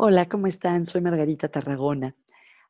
Hola, 0.00 0.28
¿cómo 0.28 0.46
están? 0.46 0.86
Soy 0.86 1.00
Margarita 1.00 1.48
Tarragona. 1.48 2.14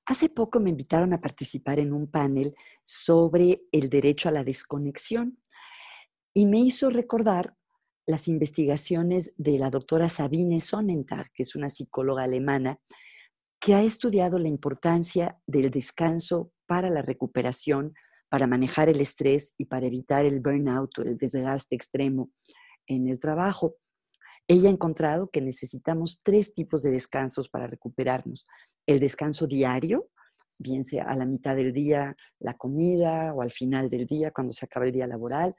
Hace 0.06 0.30
poco 0.30 0.60
me 0.60 0.70
invitaron 0.70 1.12
a 1.12 1.20
participar 1.20 1.78
en 1.78 1.92
un 1.92 2.10
panel 2.10 2.54
sobre 2.82 3.64
el 3.70 3.90
derecho 3.90 4.30
a 4.30 4.32
la 4.32 4.44
desconexión 4.44 5.38
y 6.32 6.46
me 6.46 6.58
hizo 6.58 6.88
recordar 6.88 7.54
las 8.06 8.28
investigaciones 8.28 9.34
de 9.36 9.58
la 9.58 9.68
doctora 9.68 10.08
Sabine 10.08 10.58
Sonnentag, 10.58 11.30
que 11.34 11.42
es 11.42 11.54
una 11.54 11.68
psicóloga 11.68 12.22
alemana, 12.22 12.78
que 13.60 13.74
ha 13.74 13.82
estudiado 13.82 14.38
la 14.38 14.48
importancia 14.48 15.38
del 15.46 15.70
descanso 15.70 16.50
para 16.64 16.88
la 16.88 17.02
recuperación, 17.02 17.92
para 18.30 18.46
manejar 18.46 18.88
el 18.88 19.02
estrés 19.02 19.52
y 19.58 19.66
para 19.66 19.84
evitar 19.84 20.24
el 20.24 20.40
burnout 20.40 20.96
el 21.00 21.18
desgaste 21.18 21.76
extremo 21.76 22.30
en 22.86 23.06
el 23.06 23.18
trabajo. 23.18 23.76
Ella 24.50 24.70
ha 24.70 24.72
encontrado 24.72 25.28
que 25.30 25.42
necesitamos 25.42 26.20
tres 26.22 26.54
tipos 26.54 26.82
de 26.82 26.90
descansos 26.90 27.50
para 27.50 27.66
recuperarnos. 27.66 28.46
El 28.86 28.98
descanso 28.98 29.46
diario, 29.46 30.08
bien 30.58 30.84
sea 30.84 31.04
a 31.04 31.14
la 31.14 31.26
mitad 31.26 31.54
del 31.54 31.74
día, 31.74 32.16
la 32.38 32.54
comida 32.54 33.34
o 33.34 33.42
al 33.42 33.50
final 33.50 33.90
del 33.90 34.06
día, 34.06 34.30
cuando 34.30 34.54
se 34.54 34.64
acaba 34.64 34.86
el 34.86 34.92
día 34.92 35.06
laboral. 35.06 35.54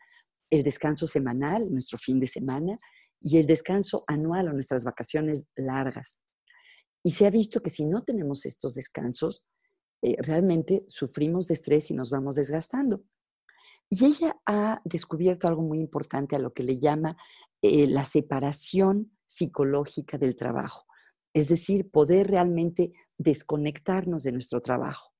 El 0.49 0.63
descanso 0.63 1.05
semanal, 1.05 1.71
nuestro 1.71 1.99
fin 1.99 2.19
de 2.19 2.25
semana. 2.25 2.75
Y 3.21 3.37
el 3.37 3.45
descanso 3.45 4.03
anual 4.07 4.47
o 4.47 4.53
nuestras 4.53 4.83
vacaciones 4.83 5.43
largas. 5.55 6.19
Y 7.03 7.11
se 7.11 7.27
ha 7.27 7.29
visto 7.29 7.61
que 7.61 7.69
si 7.69 7.85
no 7.85 8.03
tenemos 8.03 8.45
estos 8.47 8.73
descansos, 8.73 9.45
eh, 10.01 10.15
realmente 10.19 10.83
sufrimos 10.87 11.47
de 11.47 11.53
estrés 11.53 11.91
y 11.91 11.93
nos 11.93 12.09
vamos 12.09 12.35
desgastando. 12.35 13.03
Y 13.89 14.05
ella 14.05 14.39
ha 14.45 14.81
descubierto 14.85 15.47
algo 15.47 15.63
muy 15.63 15.79
importante 15.79 16.35
a 16.35 16.39
lo 16.39 16.53
que 16.53 16.63
le 16.63 16.77
llama 16.77 17.17
eh, 17.61 17.87
la 17.87 18.03
separación 18.03 19.11
psicológica 19.25 20.17
del 20.17 20.35
trabajo, 20.35 20.85
es 21.33 21.47
decir, 21.47 21.89
poder 21.89 22.27
realmente 22.27 22.93
desconectarnos 23.17 24.23
de 24.23 24.31
nuestro 24.31 24.61
trabajo. 24.61 25.13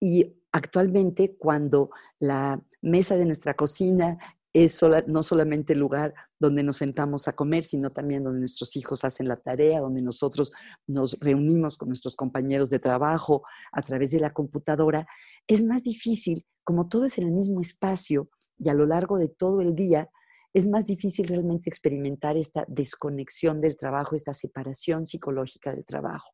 Y 0.00 0.36
actualmente 0.52 1.36
cuando 1.36 1.90
la 2.18 2.62
mesa 2.82 3.16
de 3.16 3.26
nuestra 3.26 3.54
cocina 3.54 4.18
es 4.54 4.80
no 5.08 5.24
solamente 5.24 5.72
el 5.72 5.80
lugar 5.80 6.14
donde 6.38 6.62
nos 6.62 6.76
sentamos 6.76 7.26
a 7.26 7.34
comer, 7.34 7.64
sino 7.64 7.90
también 7.90 8.22
donde 8.22 8.38
nuestros 8.38 8.76
hijos 8.76 9.04
hacen 9.04 9.26
la 9.26 9.36
tarea, 9.36 9.80
donde 9.80 10.00
nosotros 10.00 10.52
nos 10.86 11.18
reunimos 11.20 11.76
con 11.76 11.88
nuestros 11.88 12.14
compañeros 12.14 12.70
de 12.70 12.78
trabajo 12.78 13.42
a 13.72 13.82
través 13.82 14.12
de 14.12 14.20
la 14.20 14.30
computadora, 14.30 15.06
es 15.48 15.64
más 15.64 15.82
difícil, 15.82 16.46
como 16.62 16.88
todo 16.88 17.04
es 17.04 17.18
en 17.18 17.24
el 17.24 17.32
mismo 17.32 17.60
espacio 17.60 18.30
y 18.56 18.68
a 18.68 18.74
lo 18.74 18.86
largo 18.86 19.18
de 19.18 19.28
todo 19.28 19.60
el 19.60 19.74
día, 19.74 20.08
es 20.52 20.68
más 20.68 20.86
difícil 20.86 21.26
realmente 21.26 21.68
experimentar 21.68 22.36
esta 22.36 22.64
desconexión 22.68 23.60
del 23.60 23.76
trabajo, 23.76 24.14
esta 24.14 24.32
separación 24.32 25.04
psicológica 25.04 25.74
del 25.74 25.84
trabajo. 25.84 26.30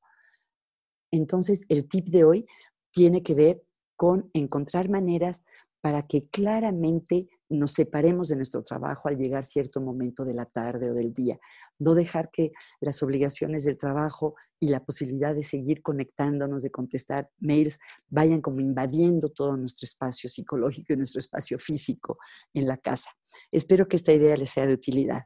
Entonces, 1.10 1.62
el 1.70 1.88
tip 1.88 2.08
de 2.08 2.24
hoy 2.24 2.46
tiene 2.92 3.22
que 3.22 3.34
ver 3.34 3.62
con 3.96 4.30
encontrar 4.34 4.90
maneras 4.90 5.42
para 5.81 6.06
que 6.06 6.28
claramente 6.28 7.28
nos 7.48 7.73
separemos 7.73 8.28
de 8.28 8.36
nuestro 8.36 8.62
trabajo 8.62 9.09
al 9.09 9.17
llegar 9.17 9.45
cierto 9.45 9.81
momento 9.81 10.25
de 10.25 10.34
la 10.34 10.47
tarde 10.47 10.91
o 10.91 10.95
del 10.95 11.12
día. 11.12 11.39
No 11.78 11.95
dejar 11.95 12.31
que 12.31 12.53
las 12.81 13.03
obligaciones 13.03 13.64
del 13.64 13.77
trabajo 13.77 14.34
y 14.61 14.69
la 14.69 14.84
posibilidad 14.84 15.34
de 15.34 15.42
seguir 15.42 15.83
conectándonos, 15.83 16.62
de 16.62 16.70
contestar 16.70 17.31
mails, 17.39 17.78
vayan 18.08 18.41
como 18.41 18.61
invadiendo 18.61 19.31
todo 19.31 19.56
nuestro 19.56 19.86
espacio 19.86 20.31
psicológico 20.31 20.92
y 20.92 20.97
nuestro 20.97 21.19
espacio 21.19 21.58
físico 21.58 22.19
en 22.55 22.67
la 22.67 22.77
casa. 22.77 23.11
Espero 23.51 23.89
que 23.89 23.97
esta 23.97 24.12
idea 24.12 24.36
les 24.36 24.51
sea 24.51 24.67
de 24.67 24.75
utilidad. 24.75 25.25